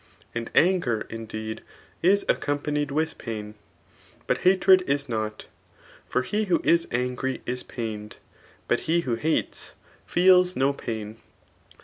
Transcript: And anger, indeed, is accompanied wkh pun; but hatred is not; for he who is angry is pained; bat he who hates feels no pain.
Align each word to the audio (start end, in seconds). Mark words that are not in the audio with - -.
And 0.33 0.49
anger, 0.55 1.01
indeed, 1.11 1.61
is 2.01 2.25
accompanied 2.27 2.87
wkh 2.89 3.19
pun; 3.19 3.53
but 4.25 4.39
hatred 4.39 4.81
is 4.87 5.07
not; 5.07 5.45
for 6.07 6.23
he 6.23 6.45
who 6.45 6.59
is 6.63 6.87
angry 6.89 7.43
is 7.45 7.61
pained; 7.61 8.15
bat 8.67 8.79
he 8.89 9.01
who 9.01 9.13
hates 9.13 9.75
feels 10.07 10.55
no 10.55 10.73
pain. 10.73 11.17